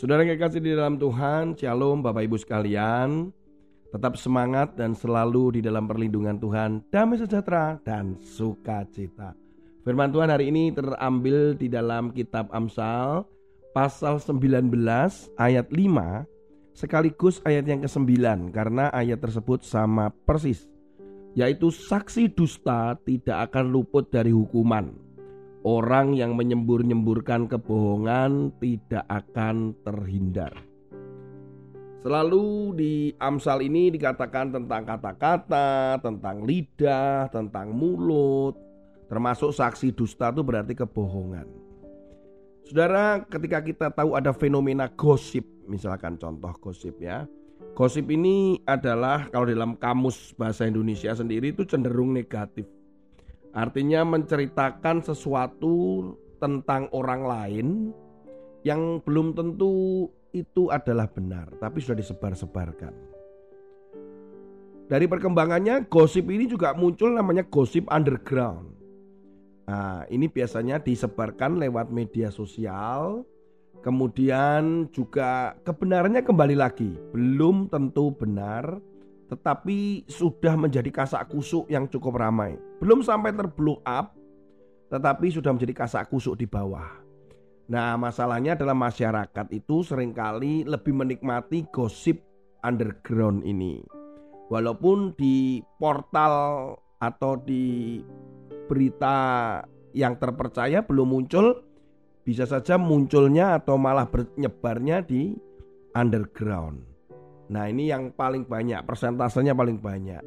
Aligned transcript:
Saudara 0.00 0.24
yang 0.24 0.40
kasih 0.40 0.64
di 0.64 0.72
dalam 0.72 0.96
Tuhan, 0.96 1.52
Shalom 1.60 2.00
Bapak 2.00 2.24
Ibu 2.24 2.40
sekalian. 2.40 3.36
Tetap 3.92 4.16
semangat 4.16 4.72
dan 4.72 4.96
selalu 4.96 5.60
di 5.60 5.60
dalam 5.60 5.84
perlindungan 5.84 6.40
Tuhan, 6.40 6.80
damai 6.88 7.20
sejahtera 7.20 7.76
dan 7.84 8.16
sukacita. 8.16 9.36
Firman 9.84 10.08
Tuhan 10.08 10.32
hari 10.32 10.48
ini 10.48 10.72
terambil 10.72 11.52
di 11.52 11.68
dalam 11.68 12.16
kitab 12.16 12.48
Amsal 12.48 13.28
pasal 13.76 14.24
19 14.24 14.72
ayat 15.36 15.68
5 15.68 15.76
sekaligus 16.72 17.44
ayat 17.44 17.68
yang 17.68 17.84
ke-9 17.84 18.56
karena 18.56 18.88
ayat 18.96 19.20
tersebut 19.20 19.68
sama 19.68 20.08
persis 20.24 20.64
yaitu 21.36 21.68
saksi 21.68 22.32
dusta 22.32 22.96
tidak 23.04 23.52
akan 23.52 23.68
luput 23.68 24.08
dari 24.08 24.32
hukuman 24.32 24.96
Orang 25.60 26.16
yang 26.16 26.40
menyembur-nyemburkan 26.40 27.44
kebohongan 27.44 28.48
tidak 28.64 29.04
akan 29.12 29.76
terhindar. 29.84 30.56
Selalu 32.00 32.72
di 32.80 32.92
Amsal 33.20 33.68
ini 33.68 33.92
dikatakan 33.92 34.56
tentang 34.56 34.88
kata-kata, 34.88 36.00
tentang 36.00 36.48
lidah, 36.48 37.28
tentang 37.28 37.76
mulut, 37.76 38.56
termasuk 39.12 39.52
saksi 39.52 39.92
dusta 39.92 40.32
itu 40.32 40.40
berarti 40.40 40.72
kebohongan. 40.72 41.44
Saudara, 42.64 43.20
ketika 43.28 43.60
kita 43.60 43.92
tahu 43.92 44.16
ada 44.16 44.32
fenomena 44.32 44.88
gosip, 44.88 45.44
misalkan 45.68 46.16
contoh 46.16 46.56
gosip 46.56 46.96
ya. 47.04 47.28
Gosip 47.76 48.08
ini 48.08 48.64
adalah 48.64 49.28
kalau 49.28 49.44
dalam 49.44 49.76
kamus 49.76 50.32
bahasa 50.40 50.64
Indonesia 50.64 51.12
sendiri 51.12 51.52
itu 51.52 51.68
cenderung 51.68 52.16
negatif 52.16 52.64
Artinya 53.50 54.06
menceritakan 54.06 55.02
sesuatu 55.02 56.06
tentang 56.38 56.86
orang 56.94 57.22
lain 57.26 57.66
yang 58.62 59.02
belum 59.02 59.34
tentu 59.34 60.06
itu 60.30 60.70
adalah 60.70 61.10
benar, 61.10 61.50
tapi 61.58 61.82
sudah 61.82 61.98
disebar-sebarkan. 61.98 62.94
Dari 64.90 65.06
perkembangannya, 65.06 65.86
gosip 65.86 66.30
ini 66.30 66.50
juga 66.50 66.74
muncul 66.74 67.14
namanya 67.14 67.46
gosip 67.46 67.86
underground. 67.90 68.74
Nah, 69.70 70.02
ini 70.10 70.26
biasanya 70.26 70.82
disebarkan 70.82 71.62
lewat 71.62 71.94
media 71.94 72.26
sosial, 72.30 73.22
kemudian 73.86 74.90
juga 74.90 75.54
kebenarannya 75.62 76.26
kembali 76.26 76.58
lagi, 76.58 76.90
belum 77.14 77.70
tentu 77.70 78.10
benar, 78.18 78.82
tetapi 79.30 80.10
sudah 80.10 80.58
menjadi 80.58 80.90
kasak 80.90 81.30
kusuk 81.30 81.70
yang 81.70 81.86
cukup 81.86 82.18
ramai. 82.18 82.58
Belum 82.82 82.98
sampai 82.98 83.30
terblow 83.30 83.78
up, 83.86 84.18
tetapi 84.90 85.30
sudah 85.30 85.54
menjadi 85.54 85.86
kasak 85.86 86.10
kusuk 86.10 86.34
di 86.34 86.50
bawah. 86.50 86.98
Nah, 87.70 87.94
masalahnya 87.94 88.58
dalam 88.58 88.82
masyarakat 88.82 89.46
itu 89.54 89.86
sering 89.86 90.10
kali 90.10 90.66
lebih 90.66 90.90
menikmati 90.90 91.70
gosip 91.70 92.18
underground 92.66 93.46
ini. 93.46 93.86
Walaupun 94.50 95.14
di 95.14 95.62
portal 95.78 96.74
atau 96.98 97.38
di 97.38 98.02
berita 98.66 99.14
yang 99.94 100.18
terpercaya 100.18 100.82
belum 100.82 101.06
muncul, 101.06 101.62
bisa 102.26 102.50
saja 102.50 102.74
munculnya 102.74 103.62
atau 103.62 103.78
malah 103.78 104.10
menyebarnya 104.10 105.06
di 105.06 105.38
underground. 105.94 106.89
Nah 107.50 107.66
ini 107.66 107.90
yang 107.90 108.14
paling 108.14 108.46
banyak, 108.46 108.86
persentasenya 108.86 109.58
paling 109.58 109.82
banyak. 109.82 110.22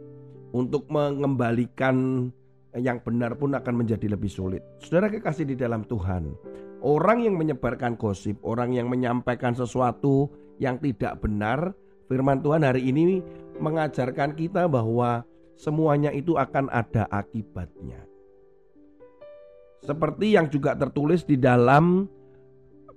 Untuk 0.54 0.92
mengembalikan 0.92 2.30
yang 2.78 3.00
benar 3.02 3.40
pun 3.40 3.56
akan 3.56 3.74
menjadi 3.80 4.12
lebih 4.12 4.30
sulit. 4.30 4.62
Saudara 4.84 5.08
kekasih 5.08 5.48
di 5.48 5.56
dalam 5.56 5.88
Tuhan, 5.88 6.36
orang 6.84 7.24
yang 7.24 7.40
menyebarkan 7.40 7.96
gosip, 7.96 8.38
orang 8.44 8.76
yang 8.76 8.92
menyampaikan 8.92 9.56
sesuatu 9.56 10.30
yang 10.60 10.78
tidak 10.84 11.24
benar, 11.24 11.74
firman 12.12 12.44
Tuhan 12.44 12.68
hari 12.68 12.92
ini 12.92 13.24
mengajarkan 13.58 14.36
kita 14.36 14.68
bahwa 14.68 15.24
semuanya 15.56 16.12
itu 16.12 16.36
akan 16.36 16.70
ada 16.70 17.08
akibatnya. 17.08 18.04
Seperti 19.84 20.36
yang 20.36 20.48
juga 20.52 20.76
tertulis 20.76 21.28
di 21.28 21.36
dalam 21.40 22.08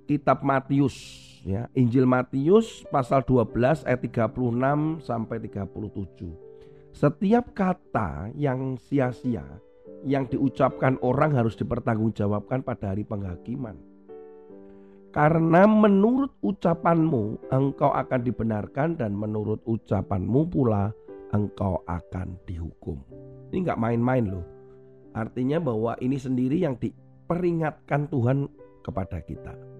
kitab 0.07 0.43
Matius 0.43 1.26
ya. 1.47 1.71
Injil 1.79 2.03
Matius 2.03 2.83
pasal 2.91 3.23
12 3.23 3.87
ayat 3.87 4.03
36 4.03 4.99
sampai 4.99 5.39
37. 5.39 6.91
Setiap 6.91 7.55
kata 7.55 8.35
yang 8.35 8.75
sia-sia 8.75 9.47
yang 10.03 10.27
diucapkan 10.27 10.99
orang 11.01 11.33
harus 11.33 11.55
dipertanggungjawabkan 11.55 12.61
pada 12.61 12.91
hari 12.91 13.07
penghakiman. 13.07 13.79
Karena 15.15 15.65
menurut 15.65 16.35
ucapanmu 16.43 17.49
engkau 17.49 17.89
akan 17.89 18.21
dibenarkan 18.21 18.99
dan 18.99 19.17
menurut 19.17 19.63
ucapanmu 19.65 20.45
pula 20.51 20.93
engkau 21.33 21.81
akan 21.89 22.37
dihukum. 22.45 23.01
Ini 23.49 23.65
nggak 23.65 23.81
main-main 23.81 24.25
loh. 24.27 24.45
Artinya 25.17 25.57
bahwa 25.57 25.97
ini 25.97 26.21
sendiri 26.21 26.61
yang 26.61 26.77
diperingatkan 26.77 28.11
Tuhan 28.13 28.45
kepada 28.85 29.17
kita. 29.25 29.76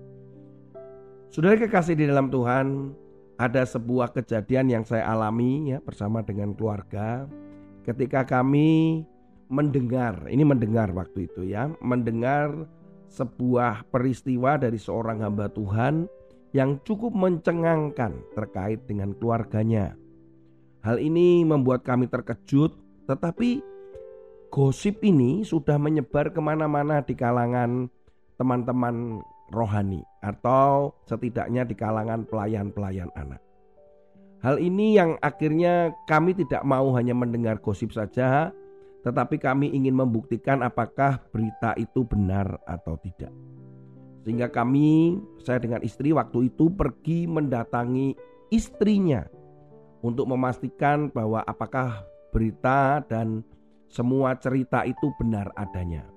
Saudara 1.28 1.60
kekasih 1.60 2.00
di 2.00 2.08
dalam 2.08 2.32
Tuhan, 2.32 2.96
ada 3.38 3.68
sebuah 3.68 4.16
kejadian 4.16 4.72
yang 4.72 4.84
saya 4.88 5.06
alami 5.06 5.76
ya 5.76 5.84
bersama 5.84 6.26
dengan 6.26 6.58
keluarga 6.58 7.30
ketika 7.86 8.26
kami 8.26 9.04
mendengar, 9.48 10.28
ini 10.28 10.44
mendengar 10.44 10.92
waktu 10.92 11.32
itu 11.32 11.48
ya, 11.48 11.72
mendengar 11.80 12.68
sebuah 13.08 13.88
peristiwa 13.88 14.60
dari 14.60 14.76
seorang 14.76 15.24
hamba 15.24 15.48
Tuhan 15.48 16.08
yang 16.52 16.80
cukup 16.84 17.16
mencengangkan 17.16 18.12
terkait 18.36 18.84
dengan 18.88 19.16
keluarganya. 19.16 19.96
Hal 20.84 21.00
ini 21.00 21.44
membuat 21.48 21.88
kami 21.88 22.12
terkejut, 22.12 22.76
tetapi 23.08 23.64
gosip 24.52 25.04
ini 25.04 25.44
sudah 25.44 25.80
menyebar 25.80 26.32
ke 26.32 26.40
mana-mana 26.40 27.04
di 27.04 27.16
kalangan 27.16 27.92
teman-teman 28.36 29.24
rohani 29.52 30.04
atau 30.20 30.92
setidaknya 31.08 31.64
di 31.64 31.76
kalangan 31.76 32.28
pelayan-pelayan 32.28 33.12
anak. 33.16 33.40
Hal 34.44 34.62
ini 34.62 34.94
yang 34.94 35.18
akhirnya 35.26 35.92
kami 36.06 36.38
tidak 36.38 36.62
mau 36.62 36.94
hanya 36.94 37.18
mendengar 37.18 37.58
gosip 37.58 37.90
saja, 37.90 38.54
tetapi 39.02 39.42
kami 39.42 39.74
ingin 39.74 39.98
membuktikan 39.98 40.62
apakah 40.62 41.18
berita 41.34 41.74
itu 41.80 42.06
benar 42.06 42.60
atau 42.70 43.00
tidak. 43.02 43.34
Sehingga 44.28 44.52
kami, 44.52 45.18
saya 45.42 45.58
dengan 45.58 45.80
istri 45.82 46.12
waktu 46.12 46.52
itu 46.52 46.68
pergi 46.68 47.26
mendatangi 47.26 48.14
istrinya 48.52 49.24
untuk 50.04 50.28
memastikan 50.30 51.10
bahwa 51.10 51.42
apakah 51.48 52.04
berita 52.36 53.02
dan 53.08 53.42
semua 53.88 54.36
cerita 54.36 54.84
itu 54.84 55.10
benar 55.18 55.50
adanya. 55.56 56.17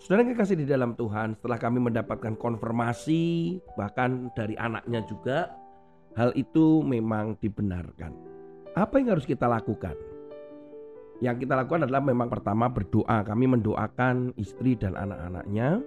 Saudara 0.00 0.24
yang 0.24 0.32
kekasih 0.32 0.56
di 0.56 0.64
dalam 0.64 0.96
Tuhan, 0.96 1.36
setelah 1.36 1.60
kami 1.60 1.76
mendapatkan 1.76 2.32
konfirmasi 2.40 3.60
bahkan 3.76 4.32
dari 4.32 4.56
anaknya 4.56 5.04
juga, 5.04 5.52
hal 6.16 6.32
itu 6.40 6.80
memang 6.80 7.36
dibenarkan. 7.36 8.16
Apa 8.80 8.96
yang 8.96 9.12
harus 9.12 9.28
kita 9.28 9.44
lakukan? 9.44 9.92
Yang 11.20 11.44
kita 11.44 11.52
lakukan 11.52 11.84
adalah 11.84 12.00
memang 12.00 12.32
pertama 12.32 12.72
berdoa. 12.72 13.20
Kami 13.20 13.44
mendoakan 13.44 14.32
istri 14.40 14.72
dan 14.72 14.96
anak-anaknya. 14.96 15.84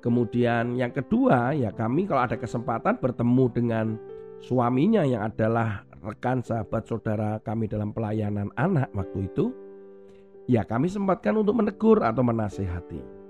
Kemudian 0.00 0.80
yang 0.80 0.96
kedua 0.96 1.52
ya 1.52 1.68
kami 1.68 2.08
kalau 2.08 2.24
ada 2.24 2.40
kesempatan 2.40 2.96
bertemu 2.96 3.44
dengan 3.52 3.86
suaminya 4.40 5.04
yang 5.04 5.20
adalah 5.20 5.84
rekan 6.00 6.40
sahabat 6.40 6.88
saudara 6.88 7.36
kami 7.44 7.68
dalam 7.68 7.92
pelayanan 7.92 8.48
anak 8.56 8.88
waktu 8.96 9.28
itu. 9.28 9.52
Ya 10.48 10.64
kami 10.64 10.88
sempatkan 10.88 11.36
untuk 11.36 11.60
menegur 11.60 12.00
atau 12.00 12.24
menasehati. 12.24 13.23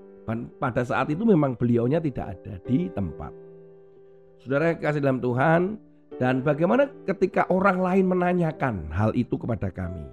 Pada 0.57 0.81
saat 0.81 1.07
itu 1.13 1.21
memang 1.21 1.53
beliaunya 1.53 2.01
tidak 2.01 2.37
ada 2.37 2.57
di 2.65 2.89
tempat. 2.89 3.29
Saudara 4.41 4.73
kasih 4.73 5.01
dalam 5.01 5.21
Tuhan, 5.21 5.77
dan 6.15 6.39
bagaimana 6.41 6.87
ketika 7.03 7.43
orang 7.51 7.83
lain 7.83 8.05
menanyakan 8.07 8.87
hal 8.89 9.11
itu 9.13 9.35
kepada 9.35 9.67
kami? 9.67 10.07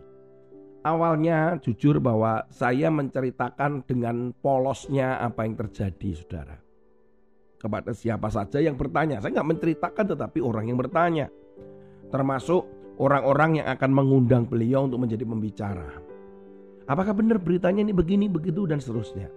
Awalnya 0.83 1.63
jujur 1.63 2.03
bahwa 2.03 2.43
saya 2.51 2.91
menceritakan 2.91 3.87
dengan 3.87 4.35
polosnya 4.43 5.23
apa 5.23 5.47
yang 5.47 5.55
terjadi 5.55 6.11
saudara. 6.19 6.59
Kepada 7.55 7.95
siapa 7.95 8.27
saja 8.35 8.59
yang 8.59 8.75
bertanya. 8.75 9.23
Saya 9.23 9.39
nggak 9.39 9.51
menceritakan 9.55 10.05
tetapi 10.19 10.43
orang 10.43 10.67
yang 10.67 10.79
bertanya. 10.83 11.31
Termasuk 12.11 12.67
orang-orang 12.99 13.63
yang 13.63 13.71
akan 13.71 13.91
mengundang 13.95 14.45
beliau 14.51 14.91
untuk 14.91 15.07
menjadi 15.07 15.23
pembicara. 15.23 15.87
Apakah 16.91 17.15
benar 17.15 17.39
beritanya 17.39 17.87
ini 17.87 17.95
begini, 17.95 18.27
begitu, 18.27 18.67
dan 18.67 18.83
seterusnya. 18.83 19.31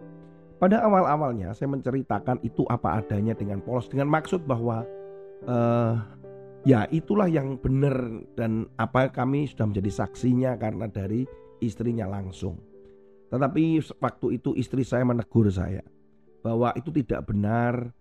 Pada 0.56 0.82
awal-awalnya 0.88 1.52
saya 1.52 1.68
menceritakan 1.68 2.40
itu 2.42 2.64
apa 2.72 3.04
adanya 3.04 3.36
dengan 3.36 3.60
polos 3.60 3.92
dengan 3.92 4.08
maksud 4.08 4.48
bahwa 4.48 4.88
uh, 5.46 6.00
ya 6.64 6.88
itulah 6.90 7.28
yang 7.28 7.60
benar 7.60 8.24
dan 8.40 8.66
apa 8.80 9.12
kami 9.12 9.52
sudah 9.52 9.68
menjadi 9.68 10.06
saksinya 10.06 10.56
karena 10.56 10.88
dari 10.88 11.28
istrinya 11.60 12.08
langsung. 12.08 12.56
Tetapi 13.30 13.84
waktu 14.00 14.28
itu 14.40 14.56
istri 14.56 14.88
saya 14.88 15.04
menegur 15.04 15.52
saya 15.52 15.84
bahwa 16.40 16.72
itu 16.78 16.94
tidak 16.94 17.28
benar 17.28 17.92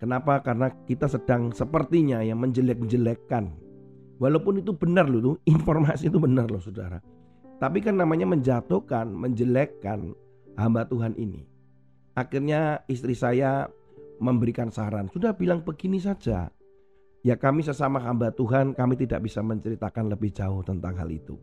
Kenapa? 0.00 0.40
Karena 0.40 0.72
kita 0.88 1.12
sedang 1.12 1.52
sepertinya 1.52 2.24
yang 2.24 2.40
menjelek-jelekkan. 2.40 3.52
Walaupun 4.16 4.64
itu 4.64 4.72
benar 4.72 5.04
loh 5.04 5.20
tuh, 5.20 5.36
informasi 5.52 6.08
itu 6.08 6.16
benar 6.16 6.48
loh 6.48 6.56
saudara. 6.56 7.04
Tapi 7.60 7.84
kan 7.84 8.00
namanya 8.00 8.24
menjatuhkan, 8.24 9.12
menjelekkan 9.12 10.16
hamba 10.56 10.88
Tuhan 10.88 11.12
ini. 11.20 11.44
Akhirnya 12.18 12.82
istri 12.90 13.14
saya 13.14 13.70
memberikan 14.20 14.68
saran, 14.68 15.08
sudah 15.10 15.32
bilang 15.32 15.64
begini 15.64 15.96
saja. 15.96 16.50
Ya 17.20 17.36
kami 17.36 17.60
sesama 17.60 18.00
hamba 18.00 18.32
Tuhan, 18.32 18.72
kami 18.72 18.96
tidak 18.96 19.24
bisa 19.24 19.44
menceritakan 19.44 20.08
lebih 20.08 20.32
jauh 20.32 20.64
tentang 20.64 20.96
hal 20.96 21.08
itu. 21.12 21.36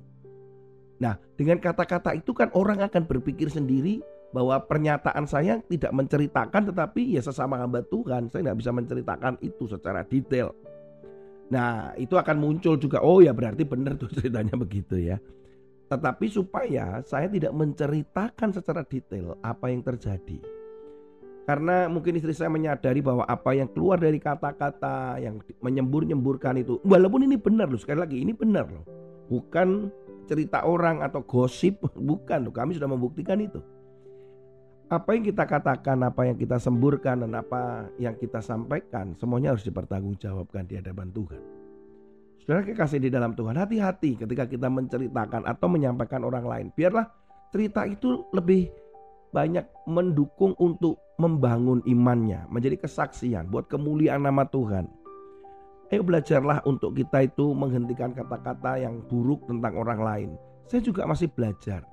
Nah 0.98 1.18
dengan 1.38 1.62
kata-kata 1.62 2.18
itu 2.18 2.34
kan 2.34 2.50
orang 2.58 2.82
akan 2.82 3.06
berpikir 3.06 3.54
sendiri 3.54 4.02
bahwa 4.34 4.60
pernyataan 4.66 5.24
saya 5.30 5.62
tidak 5.70 5.94
menceritakan 5.94 6.74
tetapi 6.74 7.16
ya 7.16 7.22
sesama 7.24 7.62
hamba 7.62 7.86
Tuhan 7.86 8.28
saya 8.28 8.50
tidak 8.50 8.58
bisa 8.60 8.72
menceritakan 8.74 9.34
itu 9.46 9.70
secara 9.70 10.02
detail. 10.04 10.52
Nah 11.54 11.94
itu 11.96 12.18
akan 12.18 12.38
muncul 12.42 12.76
juga 12.76 13.00
oh 13.06 13.22
ya 13.24 13.32
berarti 13.32 13.64
benar 13.64 13.96
tuh 13.96 14.10
ceritanya 14.10 14.58
begitu 14.64 14.98
ya. 14.98 15.22
Tetapi 15.88 16.26
supaya 16.28 17.00
saya 17.08 17.32
tidak 17.32 17.56
menceritakan 17.56 18.52
secara 18.52 18.84
detail 18.84 19.40
apa 19.40 19.72
yang 19.72 19.80
terjadi. 19.86 20.57
Karena 21.48 21.88
mungkin 21.88 22.20
istri 22.20 22.36
saya 22.36 22.52
menyadari 22.52 23.00
bahwa 23.00 23.24
apa 23.24 23.56
yang 23.56 23.72
keluar 23.72 23.96
dari 23.96 24.20
kata-kata 24.20 25.16
yang 25.24 25.40
menyembur-nyemburkan 25.64 26.60
itu 26.60 26.84
walaupun 26.84 27.24
ini 27.24 27.40
benar 27.40 27.72
loh 27.72 27.80
sekali 27.80 28.04
lagi 28.04 28.18
ini 28.20 28.36
benar 28.36 28.68
loh. 28.68 28.84
Bukan 29.32 29.88
cerita 30.28 30.68
orang 30.68 31.00
atau 31.00 31.24
gosip 31.24 31.80
bukan 32.12 32.44
loh 32.44 32.52
kami 32.52 32.76
sudah 32.76 32.92
membuktikan 32.92 33.40
itu 33.40 33.64
apa 34.88 35.20
yang 35.20 35.24
kita 35.28 35.44
katakan, 35.44 36.00
apa 36.00 36.32
yang 36.32 36.40
kita 36.40 36.64
semburkan, 36.64 37.28
dan 37.28 37.36
apa 37.36 37.92
yang 38.00 38.16
kita 38.16 38.40
sampaikan, 38.40 39.12
semuanya 39.20 39.52
harus 39.52 39.68
dipertanggungjawabkan 39.68 40.64
di 40.64 40.80
hadapan 40.80 41.12
Tuhan. 41.12 41.42
Saudara 42.40 42.64
kekasih 42.64 43.04
di 43.04 43.12
dalam 43.12 43.36
Tuhan, 43.36 43.60
hati-hati 43.60 44.16
ketika 44.16 44.48
kita 44.48 44.72
menceritakan 44.72 45.44
atau 45.44 45.68
menyampaikan 45.68 46.24
orang 46.24 46.48
lain. 46.48 46.68
Biarlah 46.72 47.04
cerita 47.52 47.84
itu 47.84 48.24
lebih 48.32 48.72
banyak 49.32 49.66
mendukung 49.88 50.54
untuk 50.60 51.00
membangun 51.18 51.82
imannya, 51.90 52.46
menjadi 52.52 52.86
kesaksian 52.86 53.50
buat 53.50 53.68
kemuliaan 53.68 54.24
nama 54.24 54.46
Tuhan. 54.48 54.86
Ayo 55.88 56.04
belajarlah 56.04 56.68
untuk 56.68 57.00
kita 57.00 57.26
itu 57.26 57.56
menghentikan 57.56 58.12
kata-kata 58.12 58.76
yang 58.84 59.00
buruk 59.08 59.48
tentang 59.48 59.80
orang 59.80 60.00
lain. 60.04 60.30
Saya 60.68 60.84
juga 60.84 61.08
masih 61.08 61.32
belajar 61.32 61.88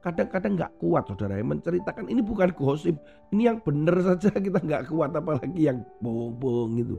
kadang-kadang 0.00 0.56
nggak 0.56 0.72
kuat 0.80 1.04
saudara 1.04 1.36
ya 1.36 1.44
menceritakan 1.44 2.08
ini 2.08 2.24
bukan 2.24 2.48
gosip 2.56 2.96
ini 3.36 3.52
yang 3.52 3.60
benar 3.60 4.00
saja 4.08 4.32
kita 4.32 4.58
nggak 4.60 4.88
kuat 4.88 5.12
apalagi 5.12 5.68
yang 5.68 5.84
bohong-bohong 6.00 6.80
itu 6.80 6.96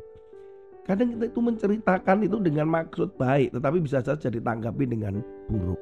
kadang 0.86 1.18
kita 1.18 1.26
itu 1.34 1.40
menceritakan 1.42 2.18
itu 2.26 2.38
dengan 2.38 2.70
maksud 2.70 3.18
baik 3.18 3.58
tetapi 3.58 3.78
bisa 3.82 4.06
saja 4.06 4.30
ditanggapi 4.30 4.86
dengan 4.86 5.26
buruk 5.50 5.82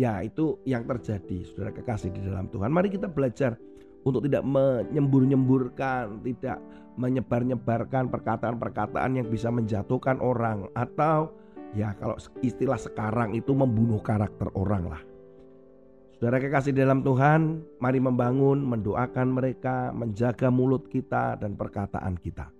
ya 0.00 0.24
itu 0.24 0.56
yang 0.64 0.88
terjadi 0.88 1.44
saudara 1.44 1.76
kekasih 1.76 2.08
di 2.08 2.24
dalam 2.24 2.48
Tuhan. 2.48 2.72
Mari 2.72 2.88
kita 2.88 3.12
belajar 3.12 3.60
untuk 4.00 4.24
tidak 4.24 4.40
menyembur-nyemburkan 4.48 6.24
tidak 6.24 6.56
menyebar-nyebarkan 6.96 8.08
perkataan-perkataan 8.08 9.20
yang 9.20 9.28
bisa 9.28 9.52
menjatuhkan 9.52 10.16
orang 10.24 10.72
atau 10.72 11.36
ya 11.76 11.92
kalau 12.00 12.16
istilah 12.40 12.80
sekarang 12.80 13.36
itu 13.36 13.52
membunuh 13.52 14.00
karakter 14.00 14.48
orang 14.56 14.88
lah. 14.88 15.02
Saudara 16.16 16.36
kekasih 16.36 16.76
dalam 16.76 17.00
Tuhan, 17.00 17.64
mari 17.80 17.96
membangun, 17.96 18.60
mendoakan 18.60 19.28
mereka, 19.32 19.88
menjaga 19.88 20.52
mulut 20.52 20.84
kita 20.92 21.40
dan 21.40 21.56
perkataan 21.56 22.20
kita. 22.20 22.52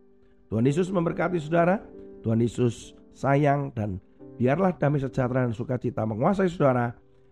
Tuhan 0.48 0.64
Yesus 0.64 0.88
memberkati 0.88 1.36
saudara, 1.36 1.76
Tuhan 2.24 2.40
Yesus 2.40 2.96
sayang 3.12 3.68
dan 3.76 4.00
biarlah 4.40 4.72
damai 4.72 5.04
sejahtera 5.04 5.44
dan 5.44 5.52
sukacita 5.52 6.08
menguasai 6.08 6.48
saudara 6.48 6.96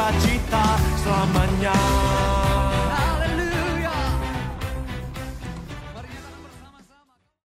Bersukacita 0.00 0.64
selamanya 1.04 1.99